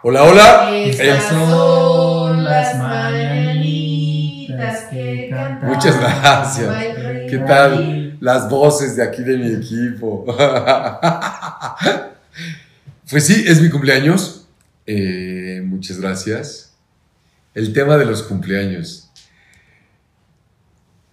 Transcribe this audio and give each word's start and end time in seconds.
Hola, 0.00 0.22
hola. 0.22 0.70
Estas 0.76 1.24
son 1.24 2.44
las 2.44 2.78
mañanitas 2.78 4.04
que 4.84 5.28
cantamos. 5.28 5.74
Muchas 5.74 5.98
gracias. 5.98 6.68
¿Qué 7.28 7.38
tal 7.38 8.16
las 8.20 8.48
voces 8.48 8.94
de 8.94 9.02
aquí 9.02 9.24
de 9.24 9.36
mi 9.36 9.52
equipo? 9.54 10.24
Pues 13.10 13.24
sí, 13.24 13.42
es 13.46 13.62
mi 13.62 13.70
cumpleaños. 13.70 14.46
Eh, 14.86 15.62
muchas 15.64 15.98
gracias. 15.98 16.74
El 17.54 17.72
tema 17.72 17.96
de 17.96 18.04
los 18.04 18.22
cumpleaños. 18.22 19.10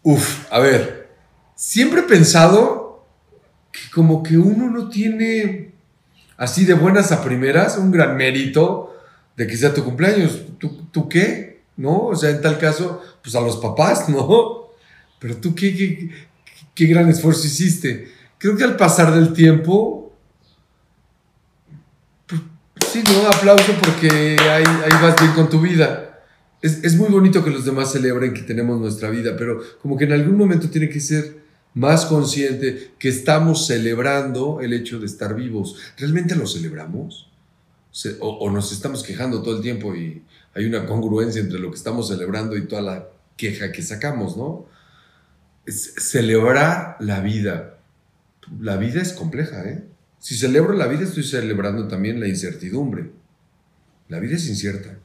Uf, 0.03 0.45
a 0.51 0.59
ver, 0.59 1.09
siempre 1.55 2.01
he 2.01 2.03
pensado 2.03 3.07
que 3.71 3.89
como 3.93 4.21
que 4.23 4.37
uno 4.37 4.69
no 4.69 4.89
tiene 4.89 5.74
así 6.37 6.65
de 6.65 6.73
buenas 6.73 7.11
a 7.11 7.23
primeras 7.23 7.77
un 7.77 7.91
gran 7.91 8.17
mérito 8.17 8.95
de 9.35 9.47
que 9.47 9.57
sea 9.57 9.73
tu 9.73 9.83
cumpleaños. 9.83 10.41
¿Tú, 10.57 10.87
tú 10.91 11.09
qué? 11.09 11.63
¿No? 11.77 12.07
O 12.07 12.15
sea, 12.15 12.29
en 12.29 12.41
tal 12.41 12.57
caso, 12.57 13.01
pues 13.21 13.35
a 13.35 13.41
los 13.41 13.57
papás, 13.57 14.09
¿no? 14.09 14.69
Pero 15.19 15.37
tú 15.37 15.55
qué, 15.55 16.11
qué, 16.73 16.85
gran 16.85 17.09
esfuerzo 17.09 17.47
hiciste. 17.47 18.11
Creo 18.37 18.55
que 18.55 18.63
al 18.63 18.75
pasar 18.75 19.13
del 19.13 19.33
tiempo, 19.33 20.13
pues, 22.27 22.41
sí, 22.91 23.03
¿no? 23.03 23.27
Aplauso 23.27 23.73
porque 23.81 24.37
ahí, 24.39 24.63
ahí 24.63 25.01
vas 25.01 25.15
bien 25.19 25.33
con 25.33 25.49
tu 25.49 25.59
vida. 25.59 26.21
Es, 26.61 26.83
es, 26.83 26.95
muy 26.95 27.09
bonito 27.09 27.43
que 27.43 27.49
los 27.49 27.65
demás 27.65 27.91
celebren 27.91 28.33
que 28.33 28.41
tenemos 28.41 28.79
nuestra 28.79 29.09
vida, 29.09 29.35
pero 29.37 29.61
como 29.81 29.97
que 29.97 30.05
en 30.05 30.13
algún 30.13 30.37
momento 30.37 30.69
tiene 30.69 30.89
que 30.89 30.99
ser 30.99 31.44
más 31.75 32.05
consciente 32.05 32.93
que 32.97 33.09
estamos 33.09 33.67
celebrando 33.67 34.61
el 34.61 34.73
hecho 34.73 34.97
de 34.97 35.05
estar 35.05 35.35
vivos. 35.35 35.77
¿Realmente 35.97 36.35
lo 36.35 36.47
celebramos? 36.47 37.29
O, 38.19 38.49
nos 38.49 38.71
estamos 38.71 39.03
quejando 39.03 39.41
todo 39.41 39.57
el 39.57 39.61
tiempo 39.61 39.95
y 39.95 40.23
hay 40.53 40.65
una 40.65 40.85
congruencia 40.85 41.41
entre 41.41 41.59
lo 41.59 41.69
que 41.69 41.77
estamos 41.77 42.07
celebrando 42.07 42.57
y 42.57 42.65
toda 42.65 42.81
la 42.81 43.07
queja 43.37 43.71
que 43.71 43.81
sacamos, 43.81 44.35
¿no? 44.37 44.67
Celebrar 45.67 46.97
la 46.99 47.19
vida. 47.19 47.77
La 48.59 48.77
vida 48.77 49.01
es 49.01 49.13
compleja, 49.13 49.63
¿eh? 49.65 49.83
Si 50.19 50.35
celebro 50.35 50.73
la 50.73 50.87
vida, 50.87 51.03
estoy 51.03 51.23
celebrando 51.23 51.87
también 51.87 52.19
la 52.19 52.27
incertidumbre. 52.27 53.11
La 54.07 54.19
vida 54.19 54.35
es 54.35 54.47
incierta. 54.47 54.97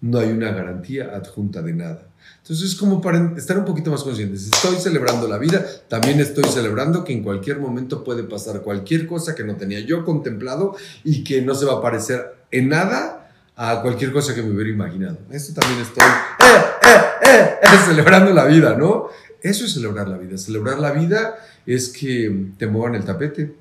No 0.00 0.18
hay 0.18 0.30
una 0.30 0.50
garantía 0.52 1.10
adjunta 1.14 1.62
de 1.62 1.74
nada. 1.74 2.06
Entonces 2.42 2.70
es 2.70 2.76
como 2.76 3.00
para 3.00 3.34
estar 3.36 3.58
un 3.58 3.64
poquito 3.64 3.90
más 3.90 4.02
conscientes. 4.02 4.44
Estoy 4.44 4.76
celebrando 4.76 5.28
la 5.28 5.38
vida, 5.38 5.64
también 5.88 6.20
estoy 6.20 6.44
celebrando 6.44 7.04
que 7.04 7.12
en 7.12 7.22
cualquier 7.22 7.58
momento 7.58 8.02
puede 8.02 8.22
pasar 8.24 8.62
cualquier 8.62 9.06
cosa 9.06 9.34
que 9.34 9.44
no 9.44 9.56
tenía 9.56 9.80
yo 9.80 10.04
contemplado 10.04 10.74
y 11.04 11.22
que 11.22 11.42
no 11.42 11.54
se 11.54 11.66
va 11.66 11.74
a 11.74 11.82
parecer 11.82 12.34
en 12.50 12.70
nada 12.70 13.30
a 13.56 13.82
cualquier 13.82 14.12
cosa 14.12 14.34
que 14.34 14.42
me 14.42 14.50
hubiera 14.50 14.70
imaginado. 14.70 15.18
Esto 15.30 15.60
también 15.60 15.82
estoy 15.82 16.02
eh, 16.02 16.86
eh, 16.86 17.30
eh, 17.30 17.54
eh, 17.62 17.78
celebrando 17.86 18.32
la 18.32 18.46
vida, 18.46 18.74
¿no? 18.74 19.08
Eso 19.42 19.64
es 19.64 19.74
celebrar 19.74 20.08
la 20.08 20.16
vida. 20.16 20.38
Celebrar 20.38 20.78
la 20.78 20.92
vida 20.92 21.36
es 21.66 21.88
que 21.88 22.46
te 22.58 22.66
muevan 22.66 22.94
el 22.94 23.04
tapete 23.04 23.54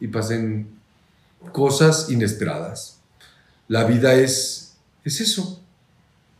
y 0.00 0.08
pasen 0.08 0.68
cosas 1.52 2.10
inesperadas. 2.10 2.98
La 3.68 3.84
vida 3.84 4.14
es, 4.14 4.76
es 5.04 5.20
eso, 5.20 5.63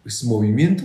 es 0.04 0.24
movimiento, 0.24 0.84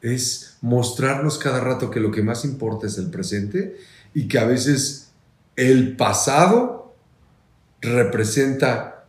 es 0.00 0.56
mostrarnos 0.60 1.38
cada 1.38 1.60
rato 1.60 1.90
que 1.90 2.00
lo 2.00 2.10
que 2.10 2.22
más 2.22 2.44
importa 2.44 2.86
es 2.86 2.98
el 2.98 3.10
presente 3.10 3.76
y 4.14 4.28
que 4.28 4.38
a 4.38 4.44
veces 4.44 5.10
el 5.56 5.96
pasado 5.96 6.94
representa 7.80 9.06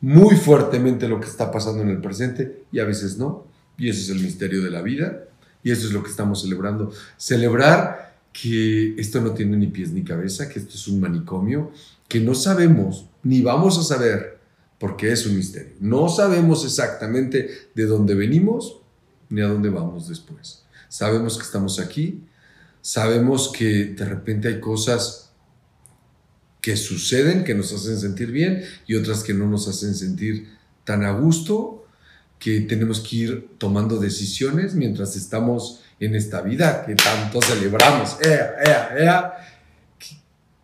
muy 0.00 0.36
fuertemente 0.36 1.08
lo 1.08 1.20
que 1.20 1.28
está 1.28 1.50
pasando 1.50 1.82
en 1.82 1.88
el 1.88 2.00
presente 2.00 2.64
y 2.72 2.78
a 2.78 2.84
veces 2.84 3.18
no. 3.18 3.46
Y 3.76 3.88
ese 3.88 4.02
es 4.02 4.10
el 4.10 4.20
misterio 4.20 4.62
de 4.62 4.70
la 4.70 4.82
vida 4.82 5.24
y 5.62 5.70
eso 5.70 5.86
es 5.86 5.92
lo 5.92 6.02
que 6.02 6.10
estamos 6.10 6.42
celebrando. 6.42 6.92
Celebrar 7.16 8.18
que 8.32 8.94
esto 8.98 9.20
no 9.20 9.32
tiene 9.32 9.56
ni 9.56 9.66
pies 9.66 9.90
ni 9.90 10.04
cabeza, 10.04 10.48
que 10.48 10.58
esto 10.58 10.74
es 10.74 10.88
un 10.88 11.00
manicomio, 11.00 11.72
que 12.08 12.20
no 12.20 12.34
sabemos 12.34 13.06
ni 13.22 13.42
vamos 13.42 13.78
a 13.78 13.82
saber 13.82 14.39
porque 14.80 15.12
es 15.12 15.26
un 15.26 15.36
misterio. 15.36 15.74
No 15.78 16.08
sabemos 16.08 16.64
exactamente 16.64 17.68
de 17.74 17.84
dónde 17.84 18.14
venimos 18.14 18.80
ni 19.28 19.42
a 19.42 19.46
dónde 19.46 19.68
vamos 19.68 20.08
después. 20.08 20.64
Sabemos 20.88 21.36
que 21.36 21.44
estamos 21.44 21.78
aquí, 21.78 22.24
sabemos 22.80 23.52
que 23.52 23.84
de 23.84 24.04
repente 24.06 24.48
hay 24.48 24.58
cosas 24.58 25.32
que 26.62 26.76
suceden, 26.76 27.44
que 27.44 27.54
nos 27.54 27.72
hacen 27.74 28.00
sentir 28.00 28.32
bien 28.32 28.64
y 28.86 28.94
otras 28.94 29.22
que 29.22 29.34
no 29.34 29.46
nos 29.46 29.68
hacen 29.68 29.94
sentir 29.94 30.48
tan 30.84 31.04
a 31.04 31.12
gusto, 31.12 31.86
que 32.38 32.62
tenemos 32.62 33.00
que 33.00 33.16
ir 33.16 33.48
tomando 33.58 33.98
decisiones 33.98 34.74
mientras 34.74 35.14
estamos 35.14 35.82
en 36.00 36.14
esta 36.14 36.40
vida 36.40 36.86
que 36.86 36.94
tanto 36.94 37.42
celebramos. 37.42 38.16
¡Ea, 38.24 38.54
ea, 38.64 38.94
ea! 38.98 39.32
Que, 39.98 40.16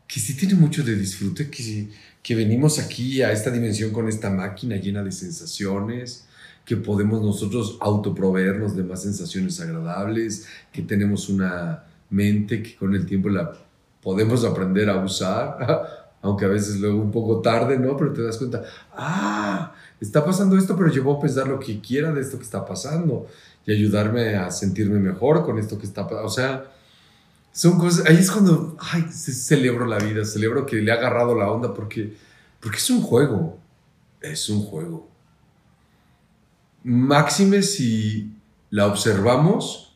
que 0.08 0.20
sí 0.20 0.34
tiene 0.34 0.54
mucho 0.54 0.82
de 0.82 0.96
disfrute, 0.96 1.50
que, 1.50 1.90
que 2.26 2.34
venimos 2.34 2.80
aquí 2.80 3.22
a 3.22 3.30
esta 3.30 3.52
dimensión 3.52 3.92
con 3.92 4.08
esta 4.08 4.30
máquina 4.30 4.74
llena 4.74 5.04
de 5.04 5.12
sensaciones, 5.12 6.26
que 6.64 6.76
podemos 6.76 7.22
nosotros 7.22 7.78
autoproveernos 7.80 8.74
de 8.74 8.82
más 8.82 9.02
sensaciones 9.02 9.60
agradables, 9.60 10.48
que 10.72 10.82
tenemos 10.82 11.28
una 11.28 11.84
mente 12.10 12.64
que 12.64 12.74
con 12.74 12.96
el 12.96 13.06
tiempo 13.06 13.28
la 13.28 13.52
podemos 14.02 14.44
aprender 14.44 14.90
a 14.90 15.04
usar, 15.04 15.86
aunque 16.20 16.46
a 16.46 16.48
veces 16.48 16.80
luego 16.80 17.00
un 17.00 17.12
poco 17.12 17.40
tarde, 17.40 17.78
¿no? 17.78 17.96
Pero 17.96 18.12
te 18.12 18.24
das 18.24 18.38
cuenta, 18.38 18.64
ah, 18.92 19.72
está 20.00 20.24
pasando 20.24 20.58
esto, 20.58 20.76
pero 20.76 20.90
yo 20.90 21.04
voy 21.04 21.18
a 21.18 21.20
pensar 21.20 21.46
lo 21.46 21.60
que 21.60 21.80
quiera 21.80 22.12
de 22.12 22.22
esto 22.22 22.38
que 22.38 22.44
está 22.44 22.66
pasando 22.66 23.28
y 23.64 23.70
ayudarme 23.70 24.34
a 24.34 24.50
sentirme 24.50 24.98
mejor 24.98 25.46
con 25.46 25.60
esto 25.60 25.78
que 25.78 25.86
está 25.86 26.02
pasando. 26.02 26.26
O 26.26 26.30
sea, 26.30 26.64
son 27.56 27.78
cosas, 27.78 28.06
ahí 28.06 28.16
es 28.16 28.30
cuando, 28.30 28.76
ay, 28.78 29.06
celebro 29.10 29.86
la 29.86 29.98
vida, 29.98 30.24
celebro 30.24 30.66
que 30.66 30.76
le 30.76 30.92
ha 30.92 30.94
agarrado 30.94 31.34
la 31.34 31.50
onda 31.50 31.72
porque, 31.72 32.14
porque 32.60 32.76
es 32.76 32.90
un 32.90 33.02
juego, 33.02 33.58
es 34.20 34.48
un 34.48 34.62
juego 34.62 35.16
máxime 36.86 37.62
si 37.62 38.30
la 38.70 38.86
observamos 38.86 39.92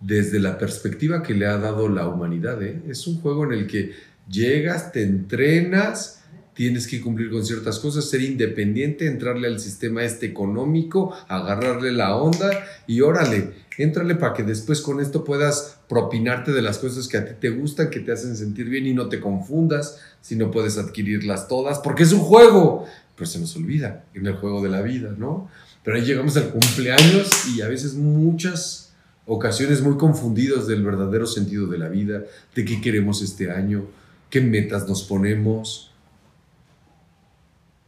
desde 0.00 0.38
la 0.38 0.56
perspectiva 0.56 1.20
que 1.20 1.34
le 1.34 1.46
ha 1.46 1.58
dado 1.58 1.88
la 1.88 2.06
humanidad. 2.06 2.62
¿eh? 2.62 2.80
Es 2.88 3.08
un 3.08 3.20
juego 3.20 3.44
en 3.44 3.52
el 3.58 3.66
que 3.66 3.92
llegas, 4.30 4.92
te 4.92 5.02
entrenas, 5.02 6.22
tienes 6.54 6.86
que 6.86 7.00
cumplir 7.00 7.28
con 7.28 7.44
ciertas 7.44 7.80
cosas, 7.80 8.08
ser 8.08 8.20
independiente, 8.22 9.06
entrarle 9.06 9.48
al 9.48 9.58
sistema 9.58 10.04
este 10.04 10.26
económico, 10.26 11.12
agarrarle 11.26 11.90
la 11.90 12.14
onda 12.14 12.50
y 12.86 13.00
órale, 13.00 13.54
éntrale 13.78 14.14
para 14.14 14.34
que 14.34 14.42
después 14.42 14.80
con 14.80 15.00
esto 15.00 15.24
puedas 15.24 15.78
propinarte 15.88 16.52
de 16.52 16.62
las 16.62 16.78
cosas 16.78 17.08
que 17.08 17.16
a 17.16 17.24
ti 17.24 17.34
te 17.40 17.50
gustan, 17.50 17.90
que 17.90 18.00
te 18.00 18.12
hacen 18.12 18.36
sentir 18.36 18.68
bien 18.68 18.86
y 18.86 18.94
no 18.94 19.08
te 19.08 19.20
confundas 19.20 19.98
si 20.20 20.36
no 20.36 20.50
puedes 20.50 20.78
adquirirlas 20.78 21.48
todas, 21.48 21.78
porque 21.78 22.02
es 22.02 22.12
un 22.12 22.20
juego, 22.20 22.86
pero 23.16 23.28
se 23.28 23.38
nos 23.38 23.56
olvida 23.56 24.04
en 24.14 24.26
el 24.26 24.34
juego 24.34 24.62
de 24.62 24.68
la 24.68 24.82
vida, 24.82 25.14
¿no? 25.16 25.48
Pero 25.84 25.96
ahí 25.96 26.04
llegamos 26.04 26.36
al 26.36 26.50
cumpleaños 26.50 27.28
y 27.54 27.62
a 27.62 27.68
veces 27.68 27.94
muchas 27.94 28.92
ocasiones 29.26 29.82
muy 29.82 29.96
confundidos 29.96 30.66
del 30.66 30.82
verdadero 30.82 31.26
sentido 31.26 31.66
de 31.66 31.78
la 31.78 31.88
vida, 31.88 32.22
de 32.54 32.64
qué 32.64 32.80
queremos 32.80 33.22
este 33.22 33.50
año, 33.50 33.86
qué 34.30 34.40
metas 34.40 34.88
nos 34.88 35.02
ponemos, 35.02 35.91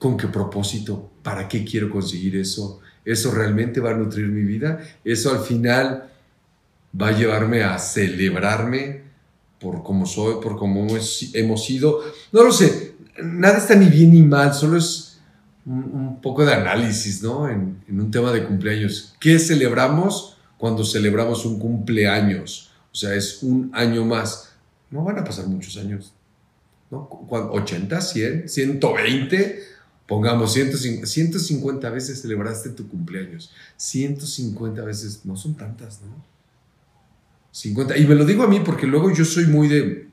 con 0.04 0.18
qué 0.18 0.28
propósito, 0.28 1.12
para 1.22 1.48
qué 1.48 1.64
quiero 1.64 1.88
conseguir 1.88 2.36
eso, 2.36 2.80
eso 3.06 3.30
realmente 3.30 3.80
va 3.80 3.92
a 3.92 3.94
nutrir 3.94 4.26
mi 4.26 4.42
vida, 4.42 4.78
eso 5.02 5.32
al 5.32 5.40
final 5.40 6.10
va 7.00 7.08
a 7.08 7.12
llevarme 7.12 7.62
a 7.62 7.78
celebrarme 7.78 9.00
por 9.58 9.82
cómo 9.82 10.04
soy, 10.04 10.42
por 10.42 10.58
cómo 10.58 10.86
hemos 11.32 11.64
sido, 11.64 12.02
no 12.32 12.42
lo 12.42 12.52
sé, 12.52 12.96
nada 13.22 13.56
está 13.56 13.76
ni 13.76 13.86
bien 13.88 14.12
ni 14.12 14.20
mal, 14.20 14.52
solo 14.52 14.76
es 14.76 15.22
un, 15.64 16.20
poco 16.20 16.44
de 16.44 16.52
análisis, 16.52 17.22
¿no? 17.22 17.48
En, 17.48 17.78
un 17.88 18.10
tema 18.10 18.30
de 18.30 18.44
cumpleaños. 18.44 19.14
¿Qué 19.18 19.38
celebramos 19.38 20.36
cuando 20.58 20.84
celebramos 20.84 21.46
un 21.46 21.58
cumpleaños? 21.58 22.72
O 22.92 22.94
sea, 22.94 23.14
es 23.14 23.42
un 23.42 23.70
año 23.72 24.04
más. 24.04 24.52
No 24.90 25.02
van 25.02 25.18
a 25.18 25.24
pasar 25.24 25.46
muchos 25.46 25.78
años, 25.78 26.12
¿no? 26.90 27.08
80, 27.30 28.02
100, 28.02 28.48
120, 28.50 29.73
pongamos 30.06 30.52
150 30.52 31.90
veces 31.90 32.22
celebraste 32.22 32.70
tu 32.70 32.88
cumpleaños. 32.88 33.52
150 33.76 34.82
veces, 34.82 35.20
no 35.24 35.36
son 35.36 35.56
tantas, 35.56 36.00
¿no? 36.02 36.24
50. 37.52 37.96
Y 37.96 38.06
me 38.06 38.14
lo 38.14 38.24
digo 38.24 38.42
a 38.42 38.48
mí 38.48 38.60
porque 38.64 38.86
luego 38.86 39.12
yo 39.12 39.24
soy 39.24 39.46
muy 39.46 39.68
de... 39.68 40.08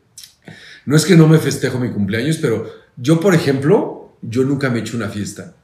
No 0.85 0.95
es 0.95 1.05
que 1.05 1.15
no 1.15 1.27
me 1.27 1.37
festejo 1.37 1.79
mi 1.79 1.91
cumpleaños, 1.91 2.37
pero 2.37 2.71
yo, 2.97 3.19
por 3.19 3.33
ejemplo, 3.33 4.17
yo 4.21 4.43
nunca 4.43 4.69
me 4.69 4.79
he 4.79 4.81
hecho 4.81 4.97
una 4.97 5.09
fiesta. 5.09 5.55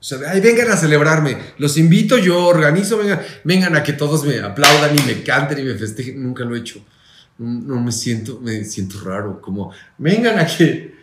O 0.00 0.06
sea, 0.06 0.18
ay, 0.28 0.40
vengan 0.42 0.70
a 0.70 0.76
celebrarme, 0.76 1.38
los 1.56 1.78
invito, 1.78 2.18
yo 2.18 2.46
organizo, 2.46 2.98
vengan, 2.98 3.20
vengan 3.42 3.74
a 3.74 3.82
que 3.82 3.94
todos 3.94 4.24
me 4.24 4.38
aplaudan 4.38 4.94
y 4.98 5.02
me 5.02 5.22
canten 5.22 5.58
y 5.58 5.62
me 5.62 5.74
festejen. 5.74 6.22
Nunca 6.22 6.44
lo 6.44 6.54
he 6.54 6.58
hecho. 6.58 6.84
No, 7.38 7.80
me 7.82 7.90
siento, 7.90 8.38
me 8.40 8.64
siento 8.64 9.00
raro, 9.00 9.40
como, 9.40 9.72
vengan 9.98 10.38
a 10.38 10.46
que, 10.46 10.94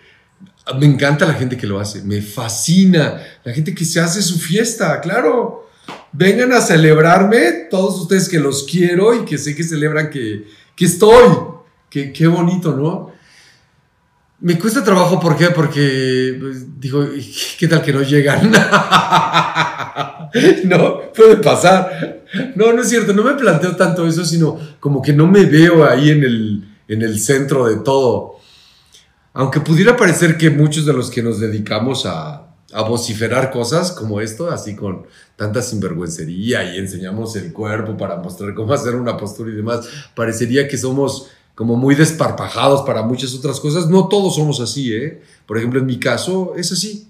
Me 0.80 0.86
encanta 0.86 1.26
la 1.26 1.34
gente 1.34 1.58
que 1.58 1.68
lo 1.68 1.80
hace, 1.80 2.04
me 2.04 2.22
fascina 2.22 3.20
la 3.44 3.52
gente 3.52 3.74
que 3.74 3.84
se 3.84 4.00
hace 4.00 4.22
su 4.22 4.40
fiesta, 4.40 5.02
claro. 5.02 5.70
Vengan 6.14 6.54
a 6.54 6.62
celebrarme, 6.62 7.68
todos 7.70 8.00
ustedes 8.02 8.30
que 8.30 8.40
los 8.40 8.64
quiero 8.64 9.14
y 9.16 9.26
que 9.26 9.38
sé 9.38 9.56
que 9.56 9.64
celebran 9.64 10.10
que, 10.10 10.46
que 10.76 10.86
estoy. 10.86 11.38
Qué, 11.90 12.14
qué 12.14 12.28
bonito, 12.28 12.76
¿no? 12.76 13.12
Me 14.40 14.58
cuesta 14.58 14.84
trabajo, 14.84 15.20
¿por 15.20 15.38
qué? 15.38 15.50
Porque 15.50 16.38
pues, 16.40 16.80
digo, 16.80 17.06
¿qué 17.60 17.68
tal 17.68 17.84
que 17.84 17.94
no 17.94 18.02
llegan? 18.02 18.52
no, 20.66 21.12
puede 21.12 21.38
pasar. 21.38 22.24
No, 22.56 22.74
no 22.74 22.82
es 22.82 22.90
cierto, 22.90 23.14
no 23.14 23.24
me 23.24 23.34
planteo 23.34 23.76
tanto 23.76 24.08
eso, 24.08 24.26
sino 24.26 24.58
como 24.80 25.02
que 25.02 25.14
no 25.14 25.28
me 25.28 25.46
veo 25.46 25.88
ahí 25.88 26.10
en 26.10 26.24
el, 26.24 26.64
en 26.88 27.04
el 27.04 27.20
centro 27.20 27.68
de 27.68 27.84
todo. 27.84 28.41
Aunque 29.34 29.60
pudiera 29.62 29.96
parecer 29.96 30.38
que 30.38 30.50
muchos 30.50 30.86
de 30.86 30.94
los 30.94 31.10
que 31.10 31.24
nos 31.24 31.40
dedicamos 31.40 32.06
a, 32.06 32.52
a 32.74 32.82
vociferar 32.84 33.52
cosas 33.52 33.92
como 33.92 34.22
esto, 34.22 34.50
así 34.50 34.76
con 34.76 35.06
tanta 35.36 35.62
sinvergüencería 35.62 36.74
y 36.74 36.78
enseñamos 36.78 37.36
el 37.36 37.52
cuerpo 37.52 37.98
para 37.98 38.18
mostrar 38.18 38.54
cómo 38.54 38.74
hacer 38.74 38.96
una 38.96 39.18
postura 39.18 39.52
y 39.52 39.56
demás, 39.56 39.88
parecería 40.16 40.68
que 40.68 40.78
somos 40.78 41.30
como 41.56 41.76
muy 41.76 41.96
desparpajados 41.96 42.82
para 42.82 43.04
muchas 43.04 43.34
otras 43.34 43.60
cosas. 43.60 43.88
No 43.88 44.08
todos 44.08 44.36
somos 44.36 44.60
así, 44.60 44.94
¿eh? 44.94 45.22
Por 45.46 45.58
ejemplo, 45.58 45.80
en 45.80 45.86
mi 45.86 46.00
caso 46.00 46.54
es 46.56 46.72
así. 46.72 47.08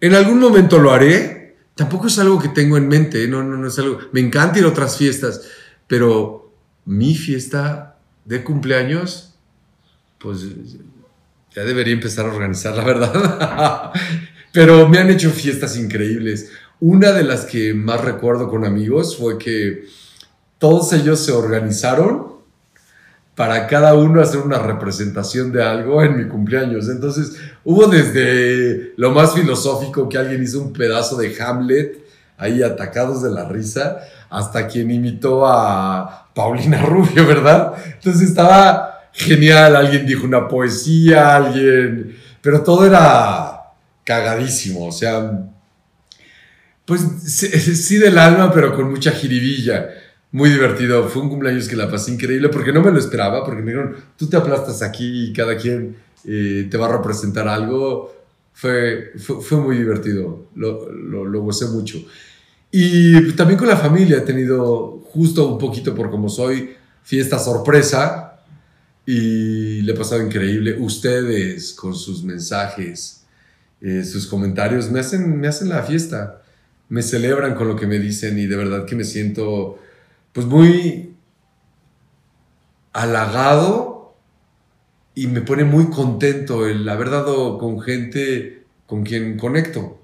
En 0.00 0.14
algún 0.14 0.38
momento 0.38 0.78
lo 0.78 0.92
haré. 0.92 1.56
Tampoco 1.74 2.08
es 2.08 2.18
algo 2.18 2.38
que 2.38 2.48
tengo 2.48 2.76
en 2.76 2.88
mente, 2.88 3.24
¿eh? 3.24 3.28
no, 3.28 3.42
no, 3.42 3.56
no 3.56 3.66
es 3.66 3.78
algo. 3.78 3.98
Me 4.12 4.20
encanta 4.20 4.58
ir 4.58 4.66
a 4.66 4.68
otras 4.68 4.98
fiestas, 4.98 5.42
pero 5.86 6.52
mi 6.84 7.14
fiesta 7.14 7.98
de 8.26 8.44
cumpleaños, 8.44 9.34
pues 10.18 10.44
ya 11.54 11.64
debería 11.64 11.94
empezar 11.94 12.26
a 12.26 12.32
organizar, 12.32 12.76
la 12.76 12.84
verdad. 12.84 13.92
Pero 14.52 14.88
me 14.88 14.98
han 14.98 15.10
hecho 15.10 15.30
fiestas 15.30 15.76
increíbles. 15.76 16.50
Una 16.80 17.12
de 17.12 17.24
las 17.24 17.44
que 17.44 17.74
más 17.74 18.00
recuerdo 18.00 18.48
con 18.48 18.64
amigos 18.64 19.16
fue 19.16 19.38
que 19.38 19.84
todos 20.58 20.92
ellos 20.92 21.20
se 21.20 21.32
organizaron 21.32 22.30
para 23.34 23.66
cada 23.66 23.94
uno 23.94 24.20
hacer 24.20 24.40
una 24.40 24.58
representación 24.58 25.52
de 25.52 25.62
algo 25.62 26.02
en 26.02 26.16
mi 26.16 26.28
cumpleaños. 26.28 26.88
Entonces 26.88 27.36
hubo 27.64 27.86
desde 27.86 28.92
lo 28.96 29.12
más 29.12 29.34
filosófico 29.34 30.08
que 30.08 30.18
alguien 30.18 30.42
hizo 30.42 30.60
un 30.60 30.72
pedazo 30.72 31.16
de 31.16 31.34
Hamlet 31.42 32.04
ahí 32.36 32.62
atacados 32.62 33.22
de 33.22 33.30
la 33.30 33.48
risa, 33.48 33.98
hasta 34.30 34.66
quien 34.66 34.90
imitó 34.90 35.46
a 35.46 36.28
Paulina 36.34 36.82
Rubio, 36.86 37.26
¿verdad? 37.26 37.74
Entonces 37.94 38.28
estaba 38.28 38.99
genial, 39.12 39.76
alguien 39.76 40.06
dijo 40.06 40.26
una 40.26 40.48
poesía, 40.48 41.36
alguien, 41.36 42.16
pero 42.40 42.62
todo 42.62 42.86
era 42.86 43.60
cagadísimo, 44.04 44.86
o 44.86 44.92
sea, 44.92 45.48
pues 46.84 47.00
sí 47.24 47.98
del 47.98 48.18
alma, 48.18 48.52
pero 48.52 48.74
con 48.74 48.90
mucha 48.90 49.12
jiribilla. 49.12 49.90
Muy 50.32 50.50
divertido, 50.50 51.08
fue 51.08 51.22
un 51.22 51.28
cumpleaños 51.28 51.68
que 51.68 51.74
la 51.74 51.90
pasé 51.90 52.12
increíble 52.12 52.48
porque 52.50 52.72
no 52.72 52.82
me 52.82 52.92
lo 52.92 53.00
esperaba, 53.00 53.44
porque 53.44 53.62
me 53.62 53.72
dijeron, 53.72 53.96
tú 54.16 54.28
te 54.28 54.36
aplastas 54.36 54.80
aquí 54.80 55.24
y 55.24 55.32
cada 55.32 55.56
quien 55.56 55.96
eh, 56.24 56.68
te 56.70 56.76
va 56.76 56.86
a 56.86 56.96
representar 56.96 57.48
algo. 57.48 58.14
Fue, 58.52 59.12
fue, 59.18 59.58
muy 59.58 59.76
divertido, 59.78 60.46
lo, 60.54 60.92
lo, 60.92 61.24
lo 61.24 61.40
gocé 61.42 61.66
mucho. 61.66 61.98
Y 62.70 63.32
también 63.32 63.58
con 63.58 63.68
la 63.68 63.76
familia 63.76 64.18
he 64.18 64.20
tenido, 64.20 65.00
justo 65.12 65.48
un 65.48 65.58
poquito 65.58 65.94
por 65.94 66.10
como 66.10 66.28
soy, 66.28 66.76
fiesta 67.02 67.38
sorpresa, 67.38 68.29
y 69.12 69.82
le 69.82 69.90
he 69.90 69.96
pasado 69.96 70.22
increíble. 70.22 70.76
Ustedes 70.78 71.72
con 71.72 71.96
sus 71.96 72.22
mensajes, 72.22 73.24
eh, 73.80 74.04
sus 74.04 74.28
comentarios, 74.28 74.88
me 74.88 75.00
hacen, 75.00 75.40
me 75.40 75.48
hacen 75.48 75.68
la 75.68 75.82
fiesta. 75.82 76.42
Me 76.88 77.02
celebran 77.02 77.56
con 77.56 77.66
lo 77.66 77.74
que 77.74 77.88
me 77.88 77.98
dicen 77.98 78.38
y 78.38 78.46
de 78.46 78.54
verdad 78.54 78.86
que 78.86 78.94
me 78.94 79.02
siento 79.02 79.80
pues 80.32 80.46
muy 80.46 81.16
halagado 82.92 84.14
y 85.16 85.26
me 85.26 85.40
pone 85.40 85.64
muy 85.64 85.90
contento 85.90 86.68
el 86.68 86.88
haber 86.88 87.10
dado 87.10 87.58
con 87.58 87.80
gente 87.80 88.64
con 88.86 89.02
quien 89.02 89.36
conecto. 89.36 90.00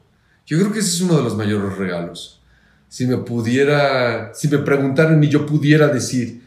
Yo 0.46 0.58
creo 0.58 0.72
que 0.72 0.80
ese 0.80 0.88
es 0.88 1.00
uno 1.02 1.16
de 1.16 1.22
los 1.22 1.36
mayores 1.36 1.78
regalos. 1.78 2.42
Si 2.88 3.06
me 3.06 3.18
pudiera, 3.18 4.34
si 4.34 4.48
me 4.48 4.58
preguntaran 4.58 5.22
y 5.22 5.28
yo 5.28 5.46
pudiera 5.46 5.86
decir, 5.86 6.45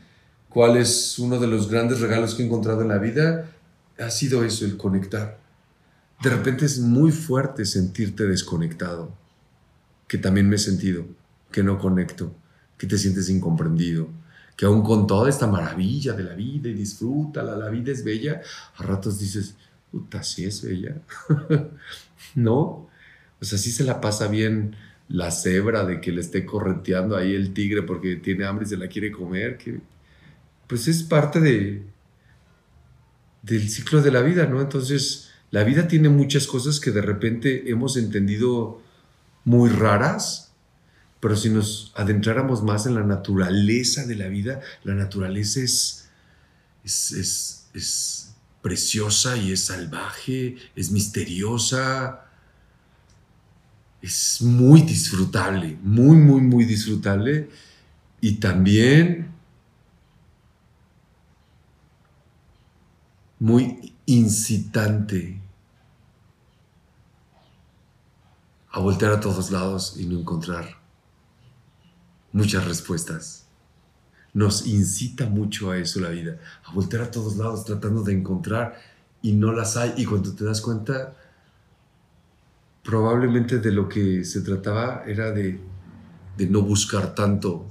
cuál 0.49 0.77
es 0.77 1.19
uno 1.19 1.39
de 1.39 1.47
los 1.47 1.69
grandes 1.69 2.01
regalos 2.01 2.35
que 2.35 2.43
he 2.43 2.45
encontrado 2.45 2.81
en 2.81 2.89
la 2.89 2.97
vida, 2.97 3.49
ha 3.99 4.09
sido 4.09 4.43
eso, 4.43 4.65
el 4.65 4.77
conectar. 4.77 5.39
De 6.21 6.29
repente 6.29 6.65
es 6.65 6.79
muy 6.79 7.11
fuerte 7.11 7.65
sentirte 7.65 8.25
desconectado, 8.25 9.13
que 10.07 10.17
también 10.17 10.49
me 10.49 10.55
he 10.55 10.59
sentido, 10.59 11.05
que 11.51 11.63
no 11.63 11.79
conecto, 11.79 12.33
que 12.77 12.87
te 12.87 12.97
sientes 12.97 13.29
incomprendido, 13.29 14.09
que 14.57 14.65
aún 14.65 14.83
con 14.83 15.07
toda 15.07 15.29
esta 15.29 15.47
maravilla 15.47 16.13
de 16.13 16.23
la 16.23 16.33
vida 16.33 16.69
y 16.69 16.73
disfruta, 16.73 17.43
la 17.43 17.69
vida 17.69 17.91
es 17.91 18.03
bella, 18.03 18.41
a 18.75 18.83
ratos 18.83 19.19
dices, 19.19 19.55
puta, 19.91 20.21
sí 20.23 20.45
es 20.45 20.61
bella. 20.61 20.95
¿No? 22.35 22.89
O 23.41 23.45
sea, 23.45 23.57
sí 23.57 23.71
se 23.71 23.83
la 23.83 24.01
pasa 24.01 24.27
bien 24.27 24.75
la 25.07 25.31
cebra 25.31 25.85
de 25.85 26.01
que 26.01 26.11
le 26.11 26.21
esté 26.21 26.45
correteando 26.45 27.15
ahí 27.15 27.33
el 27.33 27.53
tigre 27.53 27.83
porque 27.83 28.17
tiene 28.17 28.45
hambre 28.45 28.65
y 28.65 28.69
se 28.69 28.77
la 28.77 28.87
quiere 28.87 29.11
comer, 29.11 29.57
que 29.57 29.79
pues 30.69 30.87
es 30.87 31.01
parte 31.01 31.39
de, 31.39 31.83
del 33.41 33.69
ciclo 33.69 34.03
de 34.03 34.11
la 34.11 34.21
vida, 34.21 34.45
¿no? 34.45 34.61
Entonces, 34.61 35.29
la 35.49 35.63
vida 35.63 35.87
tiene 35.87 36.09
muchas 36.09 36.45
cosas 36.45 36.79
que 36.79 36.91
de 36.91 37.01
repente 37.01 37.71
hemos 37.71 37.97
entendido 37.97 38.79
muy 39.45 39.71
raras, 39.71 40.51
pero 41.19 41.35
si 41.35 41.49
nos 41.49 41.91
adentráramos 41.95 42.61
más 42.61 42.85
en 42.85 42.93
la 42.93 43.03
naturaleza 43.03 44.05
de 44.05 44.15
la 44.15 44.27
vida, 44.27 44.61
la 44.83 44.93
naturaleza 44.93 45.59
es, 45.59 46.07
es, 46.83 47.67
es 47.73 48.35
preciosa 48.61 49.37
y 49.37 49.51
es 49.51 49.61
salvaje, 49.61 50.55
es 50.75 50.91
misteriosa, 50.91 52.27
es 54.03 54.39
muy 54.43 54.83
disfrutable, 54.83 55.79
muy, 55.81 56.15
muy, 56.15 56.41
muy 56.41 56.65
disfrutable. 56.65 57.49
Y 58.21 58.33
también 58.33 59.38
muy 63.39 63.95
incitante 64.05 65.41
a 68.71 68.79
voltear 68.79 69.13
a 69.13 69.19
todos 69.19 69.49
lados 69.49 69.95
y 69.97 70.05
no 70.05 70.19
encontrar 70.19 70.77
muchas 72.33 72.65
respuestas. 72.65 73.45
Nos 74.33 74.67
incita 74.67 75.27
mucho 75.27 75.71
a 75.71 75.77
eso 75.77 75.99
la 76.01 76.09
vida, 76.09 76.37
a 76.65 76.73
voltear 76.73 77.03
a 77.03 77.11
todos 77.11 77.37
lados 77.37 77.65
tratando 77.65 78.03
de 78.03 78.13
encontrar 78.13 78.79
y 79.21 79.31
no 79.31 79.53
las 79.53 79.75
hay. 79.77 79.93
Y 79.97 80.05
cuando 80.05 80.35
te 80.35 80.43
das 80.43 80.61
cuenta, 80.61 81.15
probablemente 82.83 83.59
de 83.59 83.71
lo 83.71 83.89
que 83.89 84.23
se 84.25 84.41
trataba 84.41 85.03
era 85.07 85.31
de, 85.31 85.59
de 86.37 86.47
no 86.47 86.61
buscar 86.61 87.15
tanto, 87.15 87.65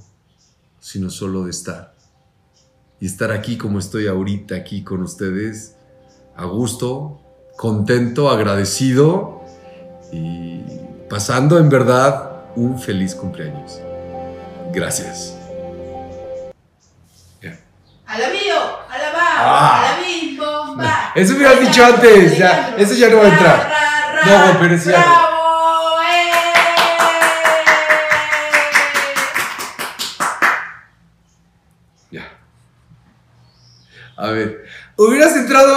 sino 0.79 1.09
solo 1.09 1.45
de 1.45 1.51
estar 1.51 1.98
y 2.99 3.05
estar 3.05 3.31
aquí 3.31 3.57
como 3.57 3.79
estoy 3.79 4.07
ahorita, 4.07 4.55
aquí 4.55 4.83
con 4.83 5.01
ustedes, 5.01 5.75
a 6.35 6.45
gusto, 6.45 7.21
contento, 7.57 8.29
agradecido 8.29 9.41
y 10.11 10.61
pasando 11.09 11.57
en 11.57 11.69
verdad 11.69 12.31
un 12.55 12.79
feliz 12.79 13.15
cumpleaños. 13.15 13.81
Gracias. 14.71 15.35
Alabío, 18.05 18.55
alabá, 18.89 19.21
ah. 19.21 19.97
bomba. 20.35 21.11
Eso 21.13 21.35
me 21.35 21.45
has 21.45 21.59
dicho 21.59 21.85
antes, 21.85 22.37
ya, 22.39 22.75
eso 22.75 22.95
ya 22.95 23.07
no 23.09 23.17
va 23.17 23.25
a 23.25 23.27
entrar. 23.27 23.71
No, 24.25 24.59
pero 24.59 24.75
ya. 24.75 25.28
A 34.21 34.31
ver, 34.31 34.65
hubieras 34.97 35.33
entrado 35.37 35.73